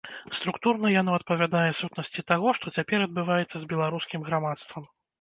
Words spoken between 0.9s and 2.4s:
яно адпавядае сутнасці